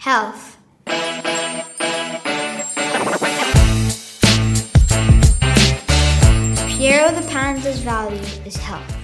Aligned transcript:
Health. 0.00 0.56
Piero 6.68 7.10
the 7.12 7.26
panda's 7.28 7.80
value 7.80 8.16
is 8.46 8.56
health. 8.56 8.96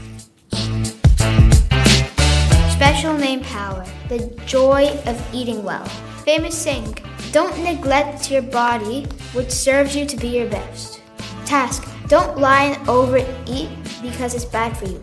Special 2.73 3.13
name 3.13 3.43
power, 3.43 3.85
the 4.09 4.21
joy 4.47 4.89
of 5.05 5.23
eating 5.35 5.63
well. 5.63 5.85
Famous 6.25 6.57
saying, 6.57 6.97
don't 7.31 7.63
neglect 7.63 8.31
your 8.31 8.41
body, 8.41 9.05
which 9.35 9.51
serves 9.51 9.95
you 9.95 10.07
to 10.07 10.17
be 10.17 10.29
your 10.29 10.49
best. 10.49 11.03
Task, 11.45 11.87
don't 12.09 12.39
lie 12.39 12.75
and 12.75 12.89
overeat 12.89 13.69
because 14.01 14.35
it's 14.35 14.47
bad 14.47 14.75
for 14.75 14.87
you. 14.87 15.03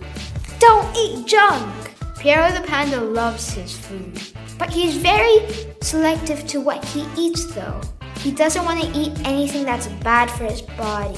Don't 0.57 0.97
eat 0.97 1.27
junk! 1.27 1.71
Piero 2.17 2.51
the 2.51 2.65
panda 2.65 2.99
loves 2.99 3.51
his 3.51 3.77
food, 3.77 4.19
but 4.57 4.69
he's 4.69 4.95
very 4.97 5.39
selective 5.81 6.45
to 6.47 6.59
what 6.59 6.83
he 6.85 7.05
eats 7.17 7.45
though. 7.53 7.81
He 8.19 8.31
doesn't 8.31 8.63
want 8.63 8.81
to 8.81 8.87
eat 8.97 9.11
anything 9.25 9.65
that's 9.65 9.87
bad 9.87 10.31
for 10.31 10.45
his 10.45 10.61
body. 10.61 11.17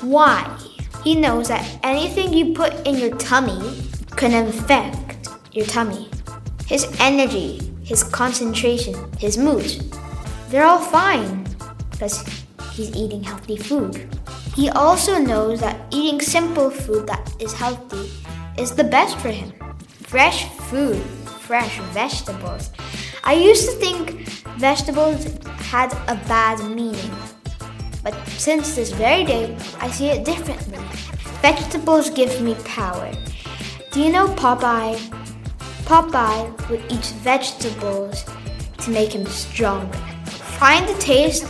Why? 0.00 0.58
He 1.04 1.14
knows 1.14 1.48
that 1.48 1.78
anything 1.82 2.32
you 2.32 2.54
put 2.54 2.86
in 2.86 2.96
your 2.96 3.14
tummy 3.16 3.82
can 4.16 4.48
affect 4.48 5.28
your 5.52 5.66
tummy. 5.66 6.08
His 6.66 6.86
energy, 6.98 7.60
his 7.82 8.02
concentration, 8.02 8.94
his 9.18 9.36
mood, 9.36 9.82
they're 10.48 10.64
all 10.64 10.78
fine 10.78 11.46
because 11.90 12.24
he's 12.72 12.94
eating 12.96 13.22
healthy 13.22 13.56
food. 13.56 14.08
He 14.54 14.70
also 14.70 15.18
knows 15.18 15.60
that 15.60 15.80
eating 15.90 16.20
simple 16.20 16.70
food 16.70 17.06
that 17.06 17.34
is 17.40 17.52
healthy 17.52 18.10
is 18.56 18.72
the 18.72 18.84
best 18.84 19.18
for 19.18 19.28
him. 19.28 19.52
Fresh 20.02 20.48
food, 20.70 21.02
fresh 21.46 21.78
vegetables. 21.92 22.70
I 23.22 23.34
used 23.34 23.68
to 23.68 23.76
think 23.76 24.28
vegetables 24.58 25.24
had 25.58 25.92
a 26.08 26.16
bad 26.26 26.58
meaning. 26.70 27.10
But 28.02 28.14
since 28.28 28.74
this 28.74 28.92
very 28.92 29.24
day, 29.24 29.56
I 29.80 29.90
see 29.90 30.08
it 30.08 30.24
differently. 30.24 30.78
Vegetables 31.42 32.10
give 32.10 32.40
me 32.40 32.54
power. 32.64 33.12
Do 33.92 34.00
you 34.00 34.10
know 34.10 34.28
Popeye? 34.28 34.98
Popeye 35.84 36.68
would 36.70 36.82
eat 36.90 37.04
vegetables 37.22 38.24
to 38.78 38.90
make 38.90 39.12
him 39.12 39.26
stronger. 39.26 39.98
Find 40.58 40.88
the 40.88 40.98
taste 40.98 41.44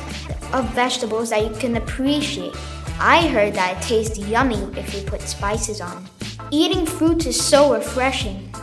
of 0.52 0.68
vegetables 0.74 1.30
that 1.30 1.44
you 1.44 1.56
can 1.58 1.76
appreciate. 1.76 2.54
I 2.98 3.28
heard 3.28 3.54
that 3.54 3.76
it 3.76 3.82
tastes 3.86 4.18
yummy 4.18 4.62
if 4.76 4.94
you 4.94 5.02
put 5.02 5.22
spices 5.22 5.80
on. 5.80 6.08
Eating 6.50 6.86
fruits 6.86 7.26
is 7.26 7.40
so 7.40 7.74
refreshing. 7.74 8.53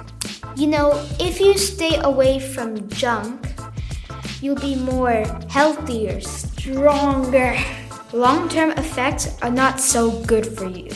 You 0.56 0.68
know, 0.68 1.08
if 1.20 1.40
you 1.40 1.58
stay 1.58 1.96
away 2.02 2.40
from 2.40 2.90
junk, 2.90 3.48
you'll 4.42 4.60
be 4.60 4.76
more 4.76 5.24
healthier, 5.50 6.20
stronger. 6.20 7.58
Long 8.12 8.50
term 8.50 8.72
effects 8.72 9.42
are 9.42 9.50
not 9.50 9.80
so 9.80 10.12
good 10.26 10.46
for 10.46 10.66
you. 10.66 10.92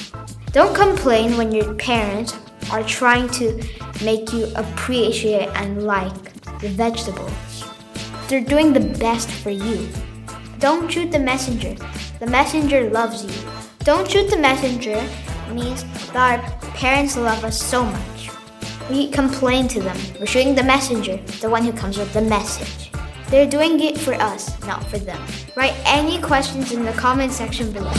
Don't 0.52 0.76
complain 0.76 1.38
when 1.38 1.54
your 1.54 1.74
parents 1.76 2.36
are 2.72 2.84
trying 2.84 3.30
to 3.30 3.64
make 4.04 4.34
you 4.34 4.52
appreciate 4.56 5.50
and 5.56 5.84
like 5.84 6.34
the 6.60 6.70
vegetables. 6.70 7.64
They're 8.28 8.42
doing 8.42 8.74
the 8.74 8.98
best 9.00 9.32
for 9.32 9.52
you. 9.52 9.88
Don't 10.60 10.92
shoot 10.92 11.12
the 11.12 11.20
messenger. 11.20 11.76
The 12.20 12.28
messenger 12.28 12.90
loves 12.90 13.24
you. 13.24 13.50
Don't 13.80 14.10
shoot 14.10 14.30
the 14.30 14.38
messenger 14.38 15.02
means 15.54 15.86
that 16.12 16.44
our 16.44 16.72
parents 16.72 17.16
love 17.16 17.44
us 17.46 17.62
so 17.62 17.86
much. 17.86 18.35
We 18.90 19.10
complain 19.10 19.68
to 19.70 19.82
them. 19.82 19.98
We're 20.20 20.28
shooting 20.28 20.54
the 20.54 20.64
messenger, 20.64 21.18
the 21.42 21.50
one 21.50 21.64
who 21.64 21.72
comes 21.72 21.98
with 21.98 22.14
the 22.14 22.22
message. 22.22 22.92
They're 23.30 23.50
doing 23.50 23.80
it 23.80 23.98
for 23.98 24.14
us, 24.14 24.62
not 24.68 24.86
for 24.86 25.00
them. 25.00 25.22
Write 25.56 25.74
any 25.86 26.22
questions 26.22 26.72
in 26.72 26.86
the 26.86 26.94
comment 26.94 27.32
section 27.32 27.72
below. 27.72 27.92